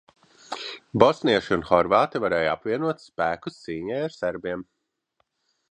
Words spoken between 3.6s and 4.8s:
cīņai ar serbiem.